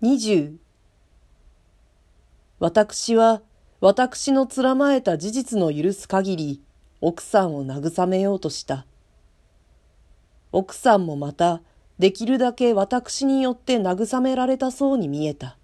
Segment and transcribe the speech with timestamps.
[0.00, 0.58] 20
[2.60, 3.42] 私は
[3.80, 6.62] 私のつらまえた事実の許す限り
[7.00, 8.86] 奥さんを慰めようとした。
[10.52, 11.62] 奥さんもまた
[11.98, 15.56] できるだけ私によって慰められたそうに見えた。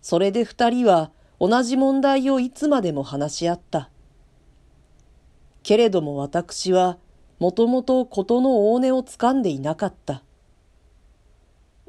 [0.00, 1.10] それで二人は
[1.40, 3.90] 同じ問題をいつまでも話し合った。
[5.64, 6.96] けれども私は
[7.40, 10.22] もともと事の大根をつかんでいなかった。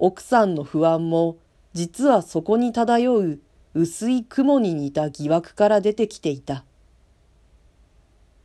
[0.01, 1.37] 奥さんの不安も
[1.73, 3.39] 実はそこに漂う
[3.73, 6.63] 薄い雲に似た疑惑から出てきていた。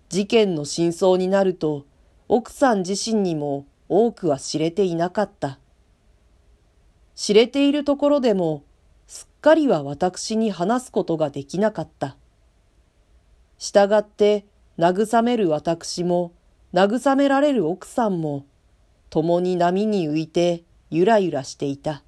[0.08, 1.86] 事件の真相になると
[2.26, 5.60] 奥さん自身にも多くは知れていなかった。
[7.14, 8.64] 知れているところでも
[9.06, 12.16] すっかりは私に話すことができなかった。
[13.58, 14.44] したがって
[14.76, 16.32] 慰める私も
[16.74, 18.44] 慰められる奥さんも
[19.08, 22.04] 共に波に浮いてゆらゆらしていた。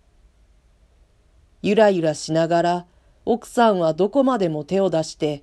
[1.60, 2.86] ゆらゆらしながら
[3.24, 5.42] 奥さんはどこまでも手を出して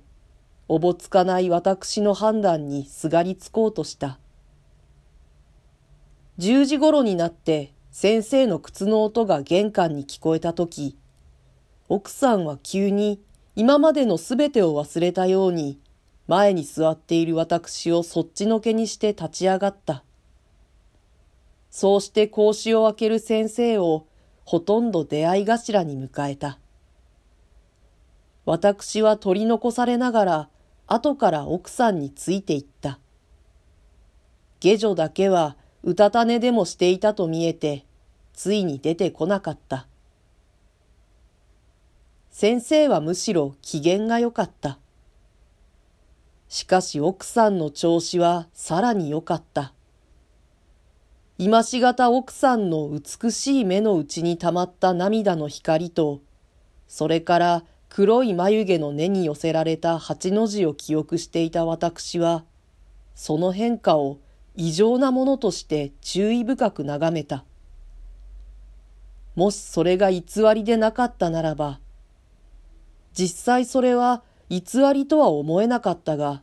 [0.66, 4.18] おぼつかない私の判断にすがりつこうとした。
[6.38, 10.96] 十時頃になって先生の靴の音が玄関に聞こえたとき、
[11.90, 13.20] 奥さんは急に
[13.56, 15.78] 今までのすべてを忘れたように
[16.28, 20.02] 前に座っている私をそっちのけにして立ち上がった。
[21.76, 24.06] そうして格子を開ける先生を
[24.44, 26.60] ほとんど出会い頭に迎えた。
[28.44, 30.48] 私は取り残されながら
[30.86, 33.00] 後から奥さんについていった。
[34.60, 37.84] 下女だけはうたた寝でもしていたと見えて、
[38.34, 39.88] ついに出てこなかった。
[42.30, 44.78] 先生はむしろ機嫌が良かった。
[46.48, 49.73] しかし奥さんの調子はさらに良かった。
[51.36, 56.20] 今しがた奥さんの美しい目の内にたまった涙の光と、
[56.86, 62.44] それから黒い眉毛の根に寄せられた八の字を記憶していた私は、
[63.16, 64.18] その変化を
[64.54, 67.44] 異常なものとして注意深く眺めた。
[69.34, 70.22] もしそれが偽
[70.54, 71.80] りでなかったならば、
[73.12, 74.60] 実際それは偽
[74.94, 76.42] りとは思えなかったが、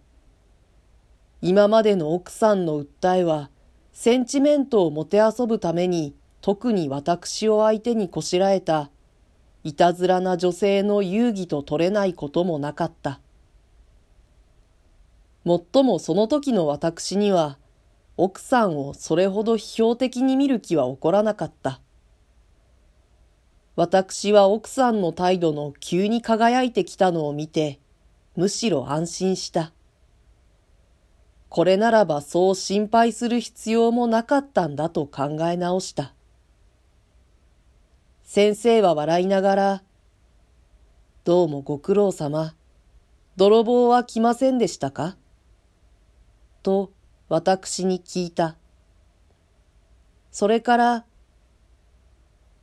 [1.42, 3.50] 今までの奥さんの訴えは、
[3.94, 8.90] センチメントをもてあそぶために特に私を相手にこしらえた
[9.64, 13.20] いたずらな女性の遊戯と取れないこともなかった。
[15.44, 17.58] もっともその時の私には
[18.18, 21.80] 奥さんをそれほど批評的に見る気は起こらなかった。
[23.76, 27.80] 私は奥さんの態度の急に輝いてきたのを見て、
[28.36, 29.72] むしろ安心した。
[31.52, 36.14] これならばそう心配する必要もなかったんだと考え直した。
[38.24, 39.84] 先生は笑いながら、
[41.26, 42.56] どうもご苦労様、
[43.36, 45.18] 泥棒は来ませんでしたか？
[46.64, 46.94] と
[47.28, 48.56] 私に聞いた。
[50.32, 51.06] それから、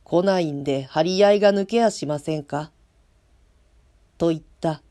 [0.03, 2.71] 来ないんで張り合いが抜けやしませんか？
[4.17, 4.81] と言った。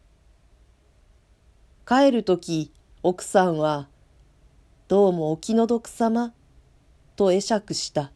[1.85, 2.71] 帰るとき、
[3.05, 3.87] 奥さんは、
[4.89, 6.35] どうもお気の毒様、
[7.15, 8.11] と会釈した。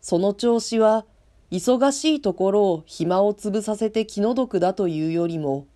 [0.00, 1.04] その調子は、
[1.50, 5.66] 忙しいところを暇を潰させて気の毒だというよりも、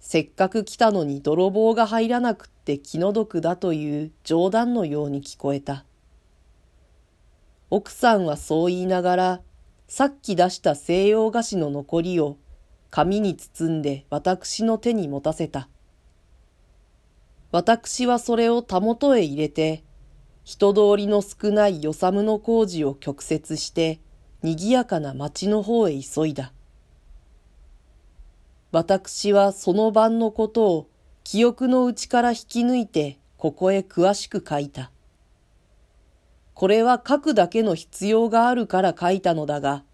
[0.00, 5.84] せっかく来たのに泥棒が入らなくって気の毒だという冗談のように聞こえた。
[7.68, 9.40] 奥さんはそう言いながら、
[9.88, 12.38] さっき出した西洋菓子の残りを
[12.90, 15.68] 紙に包んで私の手に持たせた。
[17.52, 19.84] 私はそれをたもとへ入れて、
[20.42, 24.00] 人通りの少ない与謝の工事を曲折して、
[24.42, 26.52] 賑やかな町の方へ急いだ。
[28.72, 30.88] 私はその晩のことを
[31.24, 34.90] 記憶の内から引き抜いてここへ詳しく書いた。
[36.54, 39.84] これは書くだけの必要があるから書いたのだが、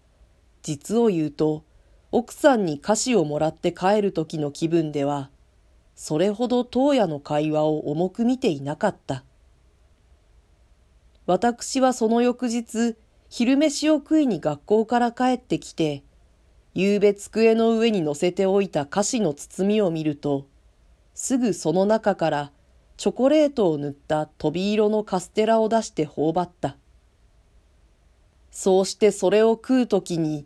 [0.61, 1.65] 実を言うと、
[2.11, 5.29] 奥さんに歌詞をもらって帰る時の気分では、
[6.01, 9.25] それほど当夜の会話を重く見ていなかった。
[11.25, 12.95] 私はその翌日、
[13.27, 16.05] 昼飯を食いに学校から帰ってきて、
[16.73, 20.45] 夕べ机の上に乗せておいた菓子の包みを見ると、
[21.15, 22.51] すぐその中から
[22.95, 26.77] チョコレートを塗った飛び色のカステラを出して頬張った。
[28.51, 30.45] そうしてそれを食うときに、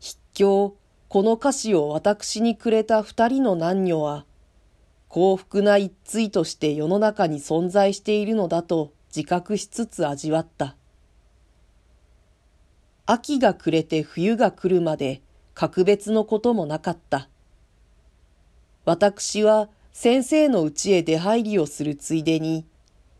[0.00, 0.74] 筆境、
[1.08, 4.24] この菓子を私にくれた二人の男女は、
[5.08, 10.76] 幸福な一対として世の中に存在しているのだと自覚しつつ味わった。
[13.06, 15.22] 秋が暮れて冬が来るまで
[15.54, 17.28] 格別のこともなかった。
[18.84, 22.66] 私は先生の家へ出入りをするついでに、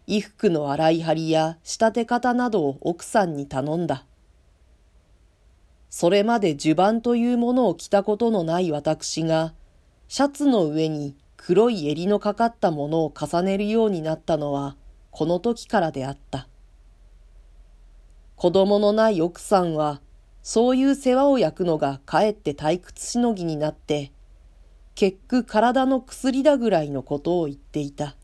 [0.07, 4.05] 衣服の洗い張りや仕立て方などを奥さんに頼んだ。
[5.91, 9.55] それまで襦袢というものを着たことのない私が、
[10.07, 14.77] シャツの上に黒い襟のかかったものを重ねるようになったのは、
[15.11, 16.47] この時からであった。
[18.37, 20.03] 子供のない奥さんは、
[20.43, 24.13] そういう世話を焼くのがかえって退屈しのぎになって、
[24.95, 28.17] 結句体の薬だぐらいのことを言っていた。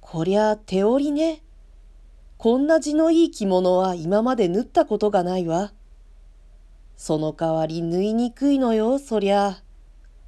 [0.00, 1.42] こりゃ手織りね。
[2.38, 5.72] こんな字のいい着物は今まで縫ったことがないわ。
[6.96, 9.62] その代わり縫いにくいのよ、そりゃ。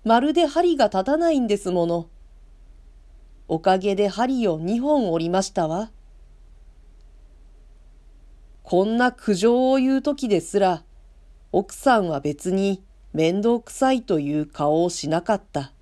[0.04, 2.08] まるで針が立たないんですもの。
[3.48, 5.90] おかげで針を2本折りましたわ。
[8.62, 10.84] こんな苦情を言うときですら、
[11.52, 15.73] 奥さんは別に面倒くさいという顔をしなかった。